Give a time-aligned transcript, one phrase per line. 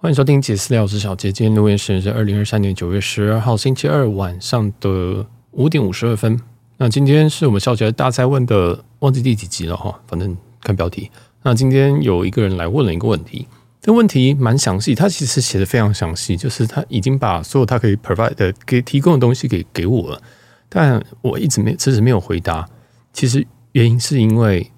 [0.00, 1.32] 欢迎收听解私聊，我是小杰。
[1.32, 6.40] 今天录音时间是二零二三年九月十二号星期二晚上的五点五十二分。
[6.76, 11.10] 那今天是我们小杰大哉问的，忘记第几集了哈，反正看标题。
[11.42, 13.48] 那今天有一个人来问了一个问题，
[13.80, 20.22] 这问题蛮详细，他其实写的非常详细，就是他已经把所有他可以 provide 的给提供的东西给给我了，
[20.68, 22.68] 但我一直没迟迟没有回答。
[23.12, 24.70] 其实原因是因为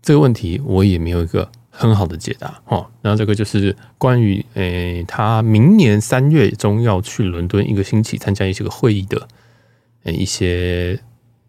[0.00, 1.50] 这个问题我也没有一个。
[1.76, 9.28] 很好的解答哦，那这个就是关于诶、他明年三月中要去伦敦一个星期参加一些个会议的
[10.04, 10.98] 诶、一些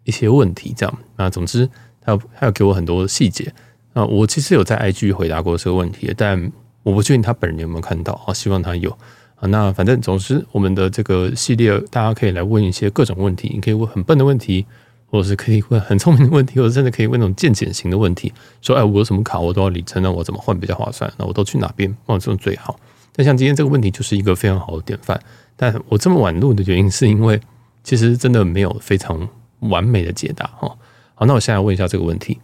[0.02, 0.98] 一些问题，这样。
[1.16, 1.68] 那总之，
[2.00, 3.52] 他有他有给我很多细节
[3.92, 4.04] 啊。
[4.04, 6.50] 我其实有在 IG 回答过这个问题，但
[6.82, 8.34] 我不确定他本人有没有看到啊。
[8.34, 8.90] 希望他有
[9.36, 9.46] 啊。
[9.48, 14.66] 那反正总之，我们的这个系列大家可以来问一些各种问题，你可以问很笨的问题。
[15.08, 21.10] 或者是可以问很聪明的问题，或者甚至可以问那种见解型的问题，说：“哎，我有什么卡，我都要里程，那我怎么换比较划算？
[21.16, 22.78] 那我都去哪边换这种最好？”
[23.14, 25.18] 但像今天这个问题就是一个非常好的典范。
[25.56, 27.40] 但我这么晚录的原因，是因为
[27.82, 29.28] 其实真的没有非常
[29.60, 30.76] 完美的解答哈。
[31.14, 32.38] 好，那我现在问一下这个问题：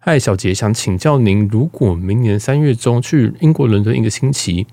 [0.00, 4.66] 嗨，小杰，想请教您，如果明年三月中去英国伦敦一个星期，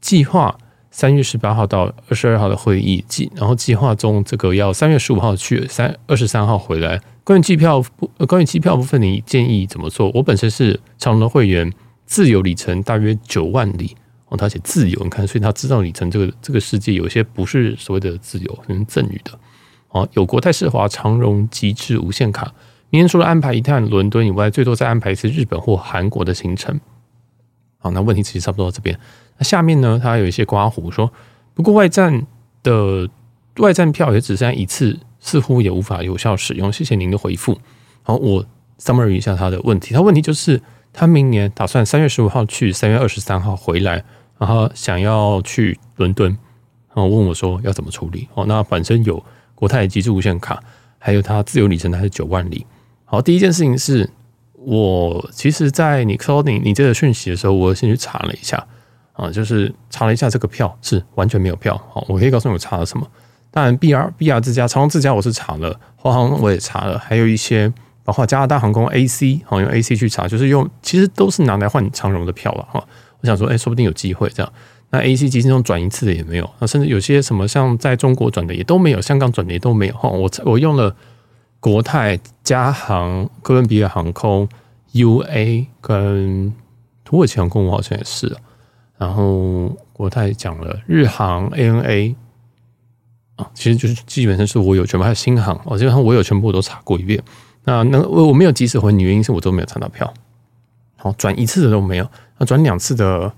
[0.00, 0.58] 计划。
[0.94, 7.00] 三月十八号到二十二号的会议计，然后计划中这个要三月十五号去，三二十三号回来。
[7.24, 10.08] 关于机票不，关于机票部分，你建议怎么做？
[10.14, 11.68] 我本身是长荣的会员，
[12.06, 13.96] 自由里程大约九万里
[14.28, 19.36] 哦，他写自由，你看，所以他知道里程这个这个世界有些不是所谓的自由，是赠予的
[19.88, 20.08] 哦。
[20.12, 22.54] 有国泰世华长荣极致无限卡，
[22.90, 26.80] 明年除了安排一趟伦敦以外，最多再安排一次日本或韩国的行程。
[27.78, 28.96] 好，那问题其实差不多到这边。
[29.38, 31.10] 那下面呢，他有一些刮胡说，
[31.54, 32.26] 不过外站
[32.62, 33.08] 的
[33.58, 36.72] 外站票也只剩一次，似乎也无法有效使用。
[36.72, 37.58] 谢谢您的回复。
[38.02, 38.44] 好，我
[38.78, 39.94] summary 一下他的问题。
[39.94, 40.60] 他问题就是，
[40.92, 44.04] 他明年打算三月十五号去，三月二十三号回来，
[44.38, 46.30] 然后想要去伦敦，
[46.94, 48.28] 然后问我说要怎么处理。
[48.34, 50.62] 哦，那本身有国泰极致无限卡，
[50.98, 52.66] 还有他自由里程还是九万里。
[53.04, 54.10] 好，第一件事情是
[54.54, 58.66] 我其实，在你说你你这个讯息的时候，我先去查了一下。
[59.14, 61.74] 啊，就是查了一下这个票是完全没有票。
[61.90, 63.06] 好，我可以告诉你我查了什么。
[63.50, 72.84] 当然，BR BR 之家、长荣之家我是查了，华航我也查了，还有一些包括加拿大航空 AC，好用 AC 去查，就是用其实都是拿来换长荣的票了哈。
[73.20, 74.52] 我想说，哎，说不定有机会这样。
[74.90, 79.94] 那 AC 其实中转一次的也没有，那甚至有些什么像在中国转的也都没有，香港转的也都没有。
[79.94, 80.94] 哈，我我用了
[81.60, 84.48] 国泰、加航、哥伦比亚航空、
[84.92, 86.52] UA 跟
[87.04, 88.36] 土耳其航空，我好像也是。
[88.96, 92.14] 然后国泰讲了日航 ANA
[93.36, 97.22] 啊，其实就是基本上是我有全部，还有新航哦，基本上我有全部我都查过一遍。
[97.64, 100.12] 那那我我没有及时回你，原因是我都没有查到票。
[100.96, 103.32] 好，转一次的都没有，那转两次的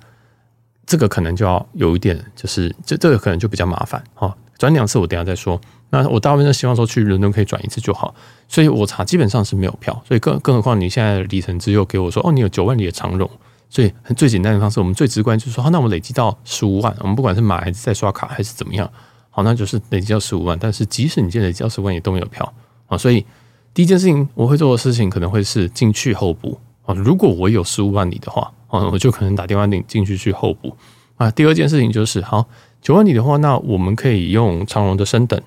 [0.85, 4.03] 这个可能就要有一点，就是这这个可能就比较麻烦。
[4.15, 5.61] 好，转两次我等下再说。
[5.89, 8.15] 那我大部分都希望说去伦敦可以转一次就好，
[8.49, 10.03] 所以我查基本上是没有票。
[10.07, 13.31] 所以更更何况你现在的里程只有给我说哦，你有九万里的长荣。
[13.69, 18.91] 所以最简单的方式，我们最直观就是说，那我们累积到十五万，我们不管是买还是再刷卡还是怎么样，
[19.29, 20.57] 好，那就是累积到十五万。
[20.59, 22.51] 但是即使你现在累积到十五万，也都没有票
[22.87, 22.97] 啊。
[22.97, 23.27] 所以
[23.75, 26.95] 第一件事情我会做的事情，可能会是进去候补啊。
[26.95, 30.77] 如果我有十五万里的话，啊，我就可能打电话进进去去候补
[31.17, 31.31] 啊。
[31.33, 32.47] 第二件事情就是，好，
[32.81, 35.39] 九万里的话，那我们可以用长荣的升等。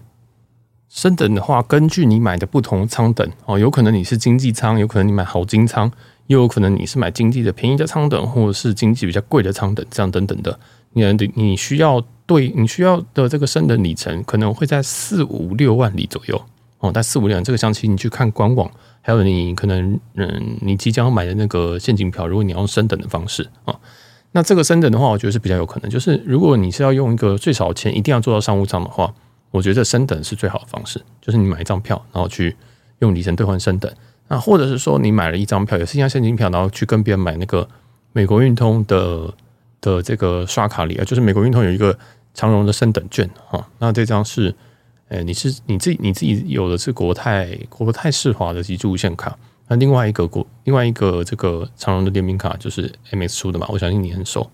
[0.89, 5.89] 升等的话，根据你买的不同舱等哦，有可能你是经济舱，有可能你买豪金舱。
[6.29, 10.59] 又有可能你是买经济的便宜的舱等，或者是经济比较贵的舱等，这样等等的，
[10.93, 11.03] 你
[11.33, 16.39] 你需要对你需要的这个升等里程可能会在四五六万里左右。
[16.77, 18.69] 哦，在四五六万这个详情你去看官网，
[19.01, 23.49] 还有你可能嗯你即将要买的那个现金票，如果你要用升等的方式。
[23.65, 23.75] 啊，
[24.31, 29.11] 那这个升等的话，我觉得是比较有可能，就是如果你是要用一个最少钱一定要做到商务舱的话，
[29.49, 32.55] 我觉得升等是最好的方式，就是你买一张票，然后去
[32.99, 33.91] 用里程兑换升等。
[34.29, 37.67] 啊，或者是说你买了一张票，也是一张现金票，然后去跟别人买那个
[38.13, 39.33] 美国运通的
[39.81, 41.97] 的这个刷卡礼啊，就是美国运通有一个
[42.33, 43.67] 长荣的升等券啊。
[43.79, 44.55] 那这张是，
[45.09, 49.35] 诶，你是你自己你自己有的是国泰国泰世华的极致无限卡，
[49.67, 54.49] 那另外一个国另外一个这个长荣的联名卡就是 MX 出的嘛，我相信你很熟。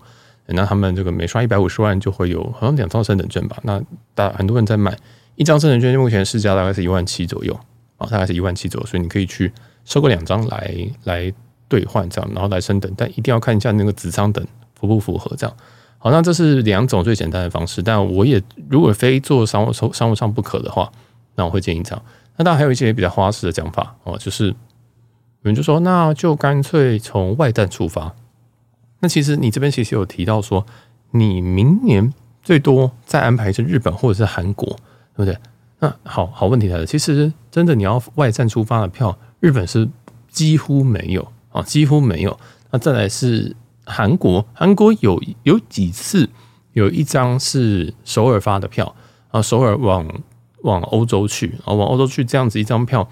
[0.46, 3.58] 那他们这个每刷一百五十万就会有好像两张升等券吧？
[3.64, 3.82] 那
[4.14, 4.96] 大很多人在买
[5.34, 7.58] 一张升等券，目前市价大概是一万七左右。
[7.96, 9.52] 啊，大概是一万七左右，所以你可以去
[9.84, 11.32] 收个两张来来
[11.68, 14.46] 兑换这样，然后来升等，但一定要看一下那个子舱等
[14.78, 15.56] 符不符合这样。
[15.98, 20.92] 好，那这是两种最简单的方式，但我也如果非做商务商商务舱不可的话，
[21.34, 22.02] 那我会建议这样。
[22.36, 24.54] 那当然还有一些比较花式的讲法哦，就是有
[25.42, 28.14] 人就说那就干脆从外站出发，
[29.00, 30.64] 那其实你这边其实有提到说，
[31.12, 34.68] 你明年最多再安排一次日本或者是韩国，
[35.16, 35.36] 对不对？
[35.78, 39.86] 那好好问题来了，其实真的你要外站出发的票，日本是
[40.30, 42.40] 几乎没有啊，几乎没有。
[42.70, 46.30] 那再来是韩国，韩国有有几次
[46.72, 48.96] 有一张是首尔发的票
[49.30, 50.08] 啊，首尔往
[50.62, 53.06] 往欧洲去啊，往欧洲去这样子一张票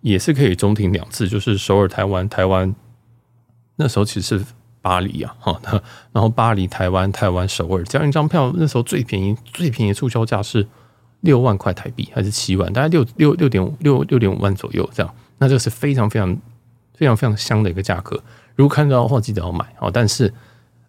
[0.00, 2.74] 也是可以中停两次，就是首尔台湾台湾，
[3.76, 4.44] 那时候其实是
[4.80, 5.60] 巴黎啊哈，
[6.12, 10.66] 然后巴黎台湾台湾首尔这样一张票，那时候最便宜最便宜促销价是。
[11.26, 16.34] 六万块台币还是七万，大概六六六点五六六点五万左右这样，那这个是非常非常
[16.94, 18.18] 非常非常香的一个价格。
[18.54, 19.90] 如果看到的话，记得要买哦。
[19.92, 20.32] 但是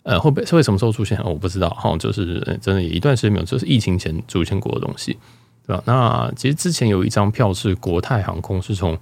[0.04, 1.22] 呃，会不会会什么时候出现？
[1.26, 1.98] 我不知道哈。
[1.98, 5.18] 就是真的有一段时间没有，就是疫情前出现过的东西，
[5.66, 5.84] 对吧？
[5.86, 8.98] 那其实之前有一张票是国泰航空是从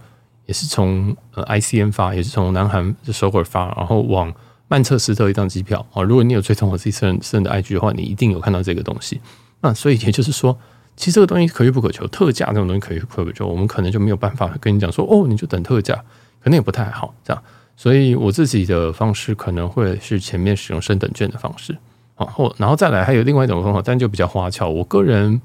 [0.48, 4.34] 也是从呃 ICN 发，也是从南韩首尔发，然后往
[4.68, 6.02] 曼彻斯特一张机票啊。
[6.02, 9.22] 如果你有追踪我自己私人私人的 IG 的话，你一定有看到这个东西。
[9.62, 10.58] 那所以也就是说。
[10.96, 15.94] 其实这个东西可遇不可求，特价这种东西可遇不可求，我们可能就没有办法跟你讲说哦，你就等特价，
[16.42, 17.44] 可能也不太好这样。
[17.76, 21.76] 所以我自己的方式可能会是前面使用升等券的方式，
[22.18, 24.70] 然后然后再来还有另外一种方法，但就比较花俏。
[24.70, 25.42] 我个人，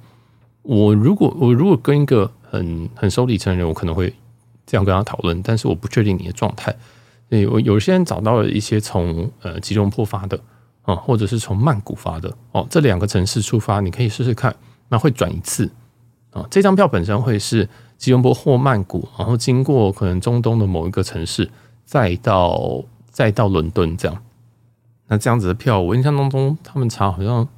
[0.62, 4.14] 我如果我如果跟一个很很收里程的人，我可能会
[4.64, 6.72] 这样跟他讨论，但是我不确定你的状态。
[7.28, 10.38] 所以我有些人找到了一些从呃吉隆坡发的
[10.82, 14.54] 啊，或者是从曼谷发的哦，这两个城市出发，你可以试试看。
[14.90, 15.70] 那会转一次
[16.32, 17.66] 啊，这张票本身会是
[17.96, 21.50] 吉隆坡或曼谷，然后经过可能中东的某一个城市，
[21.84, 24.22] 再到再到伦敦这样。
[25.08, 27.48] 那这样子的票，我印象当中他们查好像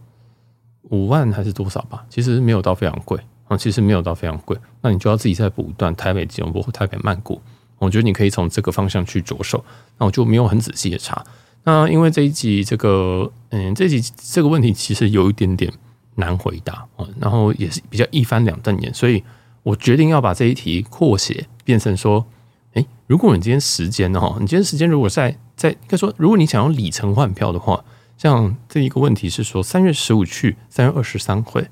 [0.85, 3.19] 五万还是多少吧，其实没有到非常贵
[3.49, 4.57] 啊，其实没有到非常贵。
[4.81, 7.41] 那你就要自己再补一段台北吉隆坡或台北曼谷，
[7.79, 9.65] 我觉得你可以从这个方向去着手。
[9.99, 11.25] 那我就没有很仔细的查。
[11.65, 15.73] 那因为这一集这个嗯，这集这个问题其实有一点点。
[16.17, 19.23] 难回答啊，然后也是比较一翻两瞪眼，所以
[19.63, 22.27] 我决定要把这一题扩写，变成说，
[22.75, 24.21] 诶，如果你今天时间呢？
[24.21, 27.83] 哈，你今天时间如果在在应该说，如果你想要里程换票的话，
[28.19, 31.67] 像这一个问题是说，三月十五去，三月二十三回，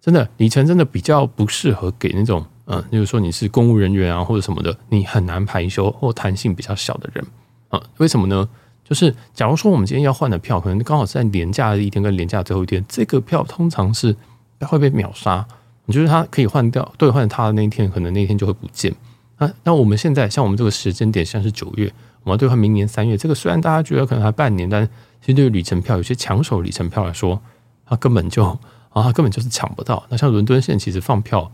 [0.00, 7.24] 真的里程真的比较不适合给那种，嗯，比如说你是公务人员啊或者什么的，你很难排休或弹性比较小的人
[7.68, 8.48] 啊，为什么呢？
[8.90, 14.16] 就是，假如说我们今天要换的票，可能刚好是在连假的一天跟连假最后一天，这个票通常是
[14.62, 15.46] 会被秒杀。
[15.84, 18.92] 你就是它可以换掉兑换它的那一天，可能那一天就会不见。
[19.38, 21.86] 那那我们现在像我们这个时间点，现在是九月，
[22.24, 24.84] 我们要兑换明年三月，这个虽然大家觉得可能还半年，但
[25.20, 27.40] 其实对于里程票，有些抢手里程票来说，
[27.86, 28.58] 它根本就啊，
[29.04, 30.04] 它根本就是抢不到。
[30.08, 31.52] 那像伦敦线其实放票，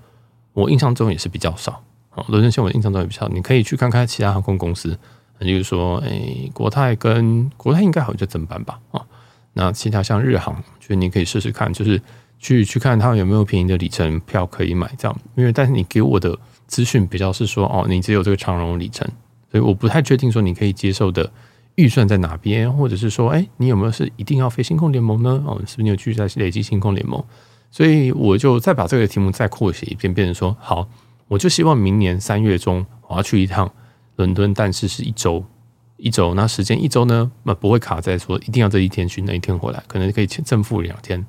[0.55, 2.25] 我印象中也是比较少啊。
[2.29, 4.99] 伦敦线我印象中也比较少，你可以去看看其他航空公司。
[5.38, 9.05] 那就是说，哎、国泰跟国泰应该好像就正班吧，啊，
[9.53, 12.00] 那其他像日航，觉得你可以试试看，就是
[12.38, 15.17] 去去看他们有没有便宜的里程票可以买，这样。
[15.35, 19.06] 因为但是你给我的资讯比较是说，哦，你只有这个长荣里程，
[19.50, 21.31] 所以我不太确定说你可以接受的
[21.75, 25.43] 预算在哪边，或者是说，哎、你有没有是一定要飞星空联盟呢？
[25.47, 27.23] 哦，是不是你有继续在累积星空联盟？
[27.71, 30.88] 所以我就再把这个题目再扩写一遍，变成说，好，
[31.29, 33.71] 我就希望明年三月中我要去一趟。
[34.17, 35.45] 伦敦，但是是一周，
[35.97, 37.31] 一周，那时间一周呢？
[37.45, 41.25] 那不会卡在说一定要这一天去，那一天回来，可能可以正负两天。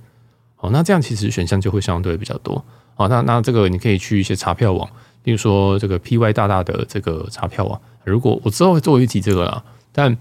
[0.55, 2.63] 好，那这样其实选项就会相对比较多。
[2.95, 4.89] 好，那那这个你可以去一些查票网，
[5.21, 7.79] 比如说这个 PY 大大的这个查票网。
[8.03, 10.17] 如果我之后会做一集这个啦，但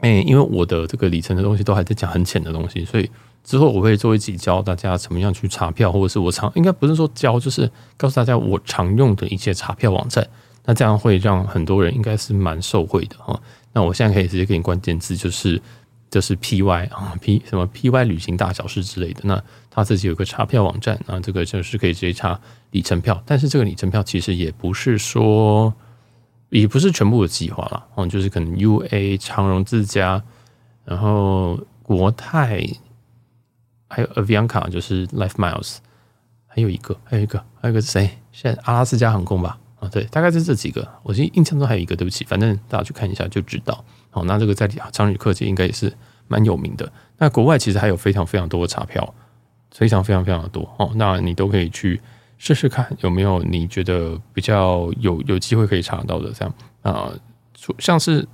[0.00, 3.10] 哎、因为我的这个里程的东西都还在讲很浅的东西，所以
[3.42, 10.28] 之后我会做一集教大家怎么样去查票，或者是我常应该不是说教，就是告诉大家我常用的一些查票网站。
[10.64, 13.38] 那这样会让很多人应该是蛮受惠的哈。
[13.72, 15.60] 那我现在可以直接给你关键字，就是
[16.10, 19.20] 就是 P Y 啊 P 什么 P Y 旅行大小事之类的。
[19.24, 22.40] 那他自己有个查票网站啊，这个就是可以直接查
[22.70, 23.20] 里程票。
[23.26, 25.74] 但是这个里程票其实也不是说
[26.50, 30.22] 也不是全部的计划了哦，就是可能 U A 长荣自家，
[30.84, 32.64] 然后国泰，
[33.88, 35.78] 还有 Avianca 就是 Life Miles，
[36.46, 38.08] 还有一个还有一个还有一个谁？
[38.30, 39.58] 现在阿拉斯加航空吧。
[39.88, 40.86] 对，大概是这几个。
[41.02, 43.84] 我记印象中还有一个，对不起，反正大家去看一下就知道。
[44.10, 45.92] 好，那这个在长旅客界应该也是
[46.28, 46.90] 蛮有名的。
[47.18, 49.14] 那国外其实还有非常非常多的查票，
[49.72, 50.90] 非常非常非常的多哦。
[50.94, 52.00] 那你都可以去
[52.38, 57.10] 试试看，有没有你觉得比较有有机会可以查到的这样啊？
[57.78, 58.26] 像是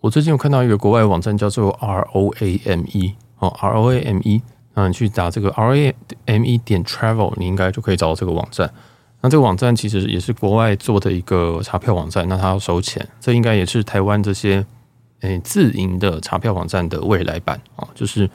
[0.00, 4.40] 我最近有看到一个国外网站叫做 R O A M E 哦，R O A M E，
[4.74, 5.94] 那你去打这个 R A
[6.26, 8.72] M E 点 Travel，你应该就可以找到这个网站。
[9.20, 14.64] 那这个网站其实也是国外做的一个查票网站，那它要收钱，这应该也是台湾这些
[15.20, 18.28] 诶自营的查票网站的未来版啊，就是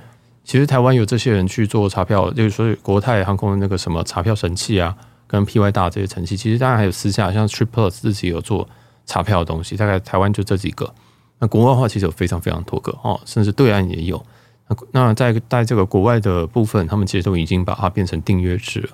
[0.44, 8.68] 其实台湾有这些人去做查票，就是说国泰航空的那个什么查票神器啊，跟 PY 大这些神器，其实当然还有私下像 TripPlus 自己有做
[9.08, 10.94] 查票的东西，大概台湾就这几个。
[11.40, 14.24] 那国外的话其实有非常非常多个哦，甚至对岸也有。
[14.68, 18.90] 那那在在这个国外的部分，他们其实都已经把它变成订阅制了，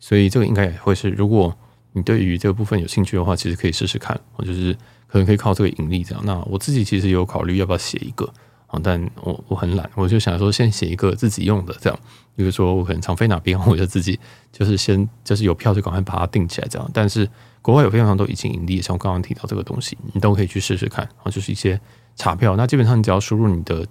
[0.00, 1.56] 所以这个应该也会是，如果
[1.92, 4.72] 你对于这个部分有兴趣的话，其实可以试试看，我就是
[5.06, 6.24] 可能可以靠这个盈利这样。
[6.24, 8.24] 那我自己其实有考虑要不要写一个
[8.66, 11.98] 啊，但我我很懒，我就想说先写一个自己用的这样，
[12.34, 14.18] 比如说我可能常飞哪边，我就自己
[14.50, 16.90] 就是先就是有票就赶快把它订起来这样。
[16.92, 17.28] 但是
[17.62, 21.80] 国外有非常多已经盈利，像我刚刚提到这个东西，你都可以去试试看啊，就是一些
[22.16, 23.86] 查票，那基本上你只要输入你的。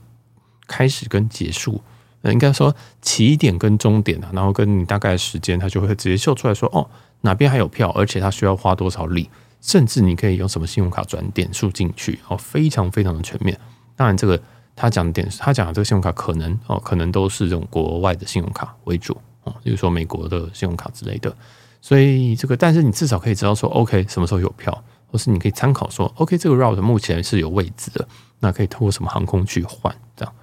[0.72, 1.82] 开始跟结束，
[2.22, 6.90] 呃，应该说起点跟终点啊，然后跟你大概时间，它就会直接秀出来说，哦，
[7.22, 9.30] 哪边还有票，而且它需要花多少力，
[9.62, 13.58] 甚至你可以用什么信用卡转点数进去，哦，非常非常的全面。
[13.96, 14.42] 当然，这个
[14.76, 21.34] 他讲的点，他讲的这个信用卡可能哦，可能都是这种国外的信用卡为主哦，比如说美国的信用卡之类的。
[21.82, 28.06] 所以这个，但是你至少可以知道说，OK，什么时候有票，或是你可以参考说，OK，这个 route 目前是有位置的，
[28.40, 30.34] 那可以透过什么航空去换这样。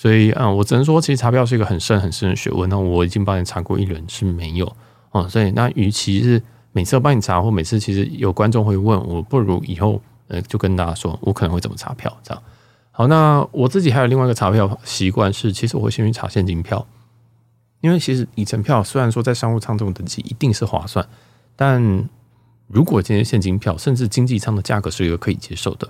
[0.00, 2.66] 所以，嗯，我只能说，其实查票是一个很深很深的学问。
[2.70, 4.74] 那我已经帮你查过一轮是没有
[5.10, 6.42] 哦，所以那与其是
[6.72, 12.42] 每次帮你查，或每次其实有观众会问我，不如以后呃就跟大家说，我可能会怎么查票这样。
[12.92, 16.86] 好，那我自己还有另外一个查票习惯是，其实我会先去查现金票，
[17.82, 21.06] 因为其实里程票虽然说在商务舱这种等级一定是划算，
[21.54, 22.08] 但
[22.68, 25.86] 如果今天现金票甚至经济舱的价格是一个可以接受的。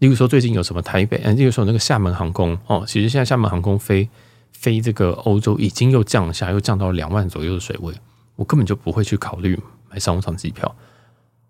[0.00, 1.20] 例如说，最近有什么台北？
[1.24, 4.08] 嗯，例如说那个厦门航空哦，其实现在厦门航空飞
[4.50, 7.94] 飞这个欧洲已经又降下，又降到两万左右的水位，
[8.34, 9.58] 我根本就不会去考虑
[9.90, 10.74] 买商务舱机票。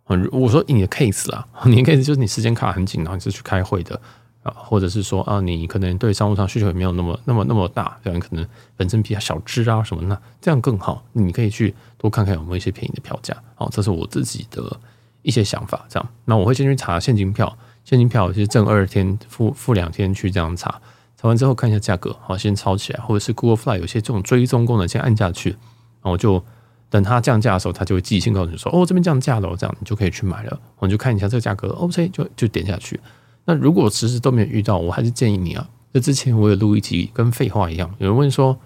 [0.08, 3.94] 嗯，我说你的 case 啦， 你的 case 就是你时间卡很紧，然后你是去开会的
[4.42, 8.44] 啊，或者是说啊，你可能对商务舱需求也没有那么那么那么大，这样可能
[8.76, 13.36] 本身比较小资啊什么的，那这样更好，你可以去多看看有没有一些便宜的票价。
[13.54, 14.76] 好，这是我自己的
[15.22, 15.86] 一些想法。
[15.88, 17.56] 这样，那我会先去查现金票。
[17.84, 20.80] 现金票就是挣二天付付两天去这样查，
[21.16, 25.50] 查完之后看一下价格，好，先抄起来，或者是 Google Fly 有些这种追踪功能，先按下去，
[26.02, 26.42] 然后就
[26.88, 30.60] 等它降价的时候，它就会寄信告诉你说，哦，这边降价了，这样你就可以去买了。
[30.78, 33.00] 我就看一下这个价格，OK，就就点下去。
[33.44, 38.58] 那如果迟迟都没有遇到，我还是建议你啊，就之前我有录一集，跟废话一样，有人问说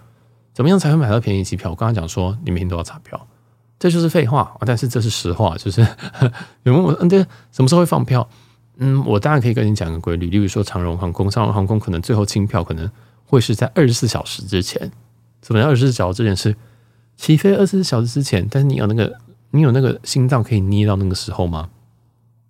[0.53, 1.71] 怎么样才会买到便宜机票？
[1.71, 3.27] 我刚刚讲说你每天都要查票，
[3.79, 5.81] 这就是废话，但是这是实话，就是
[6.65, 7.21] 有人问我，嗯，对
[7.53, 8.29] 什么时候会放票？
[8.79, 12.91] 嗯，我当然可以跟你讲个规律，例如说长荣航空，长荣航空可能最后清票可能
[13.25, 14.91] 会是在二十四小时之前。
[15.41, 15.69] 怎么样？
[15.69, 16.57] 二十四小时之前是
[17.17, 19.19] 起飞二十四小时之前，但是你有那个
[19.51, 21.69] 你有那个心脏可以捏到那个时候吗？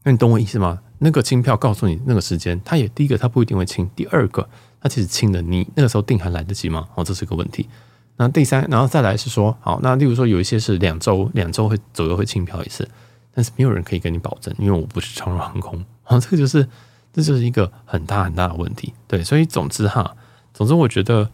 [0.05, 0.81] 那你懂我意思吗？
[0.99, 4.49] 那个清票告诉你那个时间，它也第一个它不一定会清，第二个
[4.81, 6.89] 它其实清了，你那个时候订还来得及吗？
[6.95, 7.69] 哦，这是个问题。
[8.17, 12.89] 那第三，然后再来是说，好，那例如说有一些是两周两周会左右会清票一次，
[13.33, 15.85] 但是没有人可以跟你保证，因为我不是长荣航空。
[16.05, 16.69] 啊，这个就是，
[17.13, 20.17] 这就是一个很大很大的问题，对，所以总之哈，
[20.53, 21.31] 总之我觉得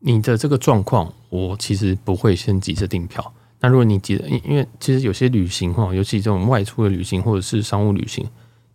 [0.00, 3.32] 你的这个状况，我其实不会先急着订票。
[3.60, 8.24] 那如果你急，因因为其实有些旅行哈，尤其这种外出的旅行或者是商务旅行，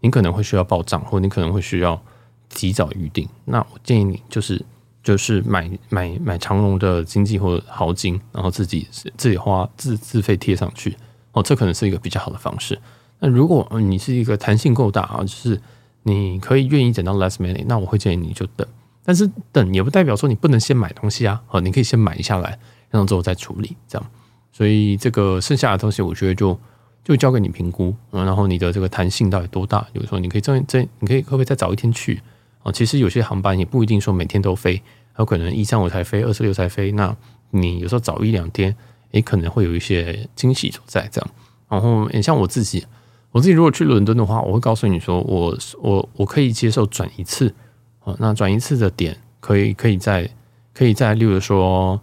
[0.02, 2.02] 你可能会需要报账，或你可能会需要
[2.50, 3.26] 提早预定。
[3.46, 4.62] 那我建议你就是
[5.02, 10.98] 就是买买买长龙的经济或者豪金，然后自己自己花自自费贴上去，
[11.32, 12.78] 哦，这可能是一个比较好的方式。
[13.20, 15.62] 那如果你是一个弹性够大啊，就是
[16.04, 18.68] 你可以愿意等到 last minute，那我会建议你就等。
[19.06, 22.58] 但是等也不代表说你不能先买东西啊，好，你可以先买下来，
[22.90, 24.10] 然后之后再处理这样。
[24.52, 26.58] 所以这个剩下的东西，我觉得就
[27.04, 29.80] 就交给你评估，然后你的这个弹性到底多大？
[29.92, 32.22] 比如说你可以这这，你可以会不会再早一天去
[32.64, 32.72] 啊？
[32.72, 34.82] 其实有些航班也不一定说每天都飞，
[35.18, 36.92] 有可能一三五才飞，二四六才飞。
[36.94, 37.16] 那
[37.52, 38.74] 你有时候早一两天，
[39.12, 41.30] 也可能会有一些惊喜所在这样。
[41.68, 42.86] 然后也像我自己。
[43.34, 47.54] 我自己如果去伦敦的话，我会告诉你说我，我我可以接受转一次
[48.02, 50.30] 啊，那转一次的点可以可以在
[50.72, 52.00] 可以在，例如说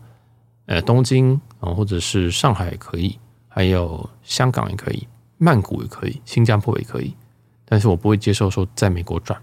[0.66, 5.06] 呃东京啊，或者是上海也可以，还有香港也可以，
[5.38, 7.14] 曼谷也可以，新加坡也可以，
[7.64, 9.40] 但是我不会接受说在美国转，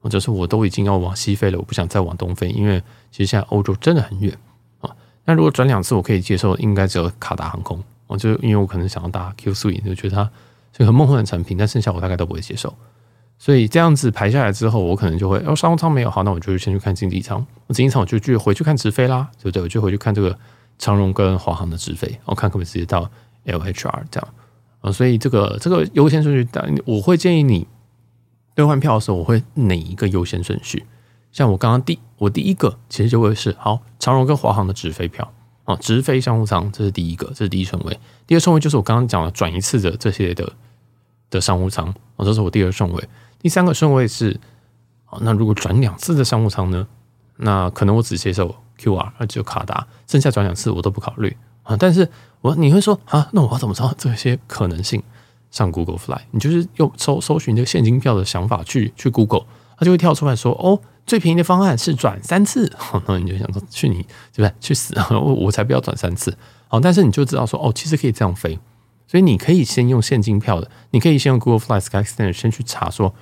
[0.00, 2.82] 或者是我都已经要往西飞了，我不想再往东飞，因为
[3.12, 4.36] 其实现在欧洲真的很远
[4.80, 4.90] 啊。
[5.24, 10.28] 那如果转两次我可以接受，应该只有卡达航空，我就因为我可能想要搭 Q3，就觉得它。
[10.72, 12.74] 这个很梦幻的产品，但剩下我大概都不会接受，
[13.38, 17.44] 所以这样子排下来之后，我可能就会哦，商务舱没有好，那我就先去看经济舱。
[17.66, 19.62] 我经济舱我就去回去看直飞啦，对不对？
[19.62, 20.38] 我就回去看这个
[20.78, 23.10] 长荣跟华航的直飞，我看可不可以直接到
[23.46, 24.28] LHR 这样
[24.80, 24.92] 啊。
[24.92, 27.66] 所以这个这个优先顺序，但我会建议你，
[28.54, 30.84] 兑换票的时候，我会哪一个优先顺序？
[31.32, 35.32] 像我刚刚第我第一个其实就会是好长荣跟华航的直飞票
[35.70, 37.98] 啊，直飞商务舱，这是第一个，这是第一顺位。
[38.26, 40.52] 第二顺位就是我刚刚讲的转一次的这些的
[41.30, 43.08] 的商务舱啊，这是我第二顺位。
[43.38, 44.38] 第三个顺位是
[45.06, 46.86] 啊，那如果转两次的商务舱呢？
[47.36, 51.76] 那可能我只接受 QR，那就卡达，剩下转两次我都不考虑啊。
[51.76, 52.08] 但是
[52.42, 55.02] 我你会说啊，那我怎么知道这些可能性？
[55.50, 59.46] 上 Google Fly，你就是用搜搜寻这个现金票的想法去去 Google，
[59.76, 60.80] 它就会跳出来说哦。
[61.10, 62.72] 最便宜的方案是转三次，
[63.08, 63.96] 那你就想说去你
[64.32, 64.52] 对不对？
[64.60, 64.94] 去死！
[65.10, 66.38] 我我才不要转三次。
[66.68, 68.56] 好，但是你就知道说哦，其实可以这样飞，
[69.08, 73.12] 所以你可以先用现金票的，你可以先用 Google Fly Skyscanner 先去查说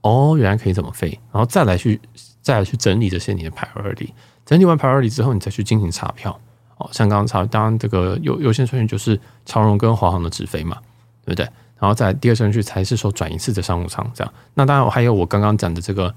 [0.00, 2.00] 哦，原来可以怎么飞，然后再来去
[2.42, 4.08] 再来去整理这些你的 priority，
[4.44, 6.36] 整理完 priority 之后，你再去进行查票。
[6.78, 10.76] 哦，像刚刚查，当然这个优优先顺序就是长荣跟华航的直飞嘛，
[11.24, 11.48] 对不对？
[11.78, 14.34] 然后再第二顺序才是说转一次的商务舱这样。
[14.54, 16.12] 那当然还有我刚刚讲的这个。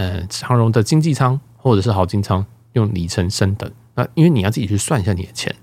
[0.00, 2.42] 呃，长荣的经济舱或者是豪经舱
[2.72, 5.54] 用里程升等，那因为你要自己去算一下你的钱，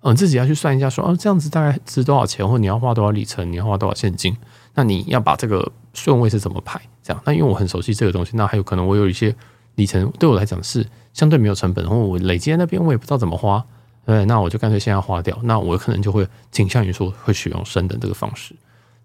[0.00, 4.36] 嗯、自己要去算一下说，哦，这样子大概值多少钱，或你要花多少里程，你要花多少现金，
[4.74, 6.80] 那你要把这个顺位是怎么排？
[7.00, 9.32] 这样，那因为我很熟悉这个东西，那还有可能我有一些
[9.76, 13.64] 里程对我来讲是相对没有成本，然后我累积在那边我也不知道怎么花，
[14.04, 18.52] 对，那我就干脆现在花掉，那我可能就会倾向于说会使用升等这个方式。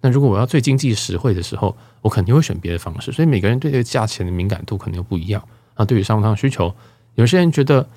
[0.02, 3.12] 那如果我要最经济实惠的时候，我肯定会选别的方式。
[3.12, 5.42] 所以每个人对这个价钱的敏感度肯定又不一样。
[5.78, 6.74] 那对于商务舱需求，
[7.16, 7.88] 有些人觉得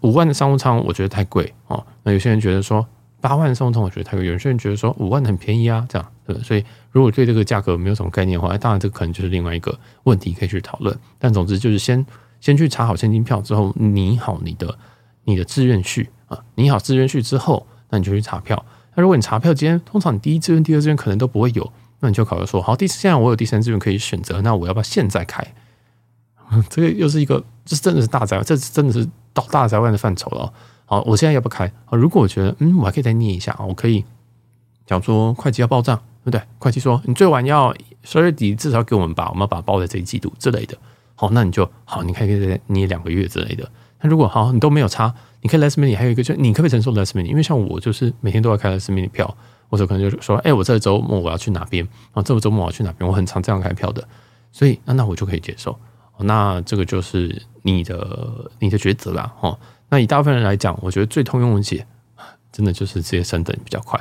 [0.00, 1.84] 五万的商务舱我觉得太贵哦。
[2.02, 2.84] 那有些人觉得说
[3.20, 4.26] 八万的商务舱我觉得太贵。
[4.26, 6.36] 有些人觉得说五万很便宜啊，这样对。
[6.40, 10.96] 所以如果对这个价格没有什么概念的话，当然这可能就是另外一个问题可以去讨论。
[11.18, 12.04] 但总之就是先
[12.40, 14.76] 先去查好现金票之后，拟好你的
[15.24, 18.64] 你的志愿序啊，拟好志愿序之后，那你就去查票。
[18.98, 25.54] 那如果你查票今天，通常你第一志愿、第二志愿可能都不会有，那你就考虑说，好，第现在我有第三志愿可以选择，那我要不要现在开？
[26.68, 30.52] 这个又是一个，这真的是大灾，这真的是到大灾外的范畴了。
[30.84, 31.72] 好，我现在要不要开？
[31.92, 34.04] 如果我觉得，嗯，我还可以再捏一下，我可以，
[34.84, 36.42] 假如说会计要报账，对不对？
[36.58, 40.76] 会计说，你最晚要十二月底至少给我们把，我们要把它报在这一季度之类的。
[41.14, 43.70] 好，那你就好，你可以再捏两个月之类的。
[44.00, 45.14] 那如果好，你都没有差。
[45.40, 47.26] 你可以 less minute，还有一个就是你可不可以承受 less minute？
[47.26, 49.36] 因为像我就是每天都要开 less minute 票，
[49.68, 51.86] 或者可能就是说，哎、我这周末我要去哪边？
[52.12, 53.08] 啊，这个周末我要去哪边？
[53.08, 54.02] 我很常这样开票的，
[54.50, 55.78] 所以那那我就可以接受。
[56.20, 59.56] 那这个就是你的你的抉择啦，哈。
[59.88, 61.86] 那以大部分人来讲，我觉得最通用的解，
[62.50, 63.98] 真的就是直接升等比较快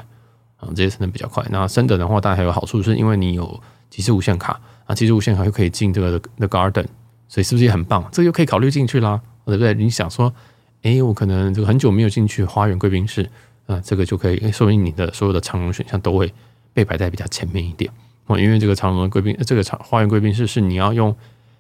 [0.58, 1.46] 啊，直接升等比较快。
[1.52, 6.88] 那升等的话，当然还有好处，是因为你有即时无限卡啊，即时无限卡又可以进这个 The Garden，
[7.28, 8.04] 所以是不是也很棒？
[8.12, 9.74] 这个又可以考虑进去啦，对不对？
[9.74, 10.34] 你想说。
[10.84, 13.28] 哎，我可能这个很久没有进去花园贵宾室，
[13.66, 16.32] 啊，这个就可以说明你的所有的长荣选项都会
[16.72, 17.92] 被排在比较前面一点
[18.28, 18.40] 哦。
[18.40, 21.14] 因为这个长荣贵宾，这个长花园贵宾室是你要用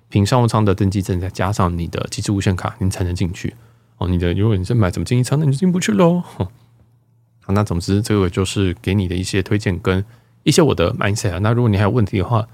[0.08, 3.56] 凭商务舱的登机证，再加上你的即时无限卡，你才能进去
[3.98, 4.08] 哦。
[4.08, 6.22] 你的如果你是买什么经济舱，那你就进不去喽。
[6.30, 6.48] 好，
[7.48, 10.06] 那总之这个就是给你的一些推荐跟
[10.44, 11.40] 一些我的 mindset。
[11.40, 12.48] 那如果你还有问题的话，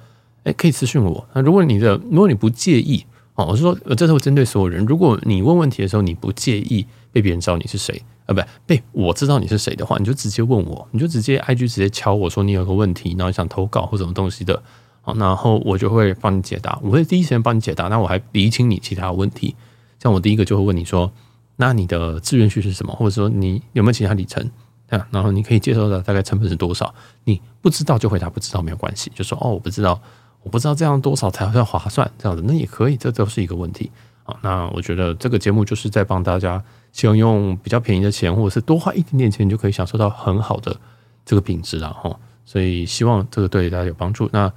[0.46, 1.28] 哎，可以私讯我。
[1.34, 3.06] 那如果你的如果你不介意。
[3.36, 4.86] 哦，我是说，呃这是我针对所有人。
[4.86, 14.62] 如果你问问题的时候，你不介意被别人知道你是谁，啊，不被我知道你是谁的话，你就直接问我，你就直接 IG 直接敲我说你有个问题，然后想投稿或什么东西的，
[15.02, 17.88] 好，然后我就会帮你解答，我会第一时间帮你解答。
[17.88, 19.56] 那我还理清你其他问题，
[20.00, 21.12] 像我第一个就会问你说，
[21.56, 24.48] 那你的志愿序是什么，或者说你有没有其他里程
[24.90, 25.08] 啊？
[25.10, 26.94] 然后你可以接受的大概成本是多少？
[27.24, 30.00] 你不知道就回答不知道，没有关系，就说哦，我不知道。
[30.44, 33.90] 我不知道这样多少才算划算，这样子那也可以，这都是一个问题
[34.26, 34.38] 啊。
[34.42, 40.76] 那我觉得这个节目就是在帮大家，希望用比较便宜的钱，或者是多花一点点钱，就可以享受到很好的
[41.26, 42.20] 这个品质了哈。
[42.46, 44.30] 所以希望这个对大家有帮助。
[44.34, 44.52] 那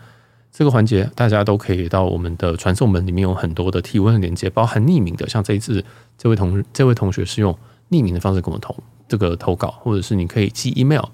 [0.50, 5.84] 这个环节大家都可以到我们的传送门里面，有很多的提问的连接，包含匿名的，像这一次
[6.18, 7.56] 这位同这位同学是用
[7.90, 8.74] 匿名的方式跟我投
[9.06, 11.04] 这个投稿，或者是你可以寄 email，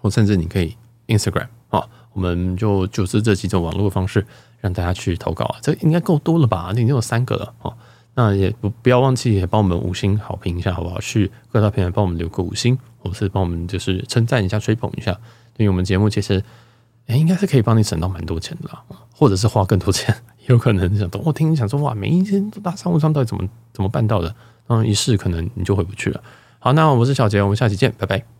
[0.00, 0.76] 或甚至你可以
[1.06, 1.46] Instagram
[1.78, 1.88] 啊。
[2.14, 4.24] 我们就就是这几种网络方式
[4.60, 6.70] 让大家去投稿啊，这应该够多了吧？
[6.72, 7.74] 你已经有三个了哦。
[8.14, 11.00] 那也不不要忘记也帮我们五星好评一下，好不好？
[11.00, 15.10] 去各大平台帮我们留个五星，或是帮我们就是称赞一下、吹捧一下。
[15.56, 16.40] 因为我们节目其实
[17.08, 18.70] 哎，应该是可以帮你省到蛮多钱的，
[19.12, 20.14] 或者是花更多钱，
[20.46, 21.20] 有可能想等。
[21.24, 24.32] 我听你想说哇，每一天大商务舱到底怎么怎么办到的？
[24.68, 26.22] 然一试可能你就回不去了。
[26.60, 28.33] 好，那我是小杰，我们下期见，拜拜。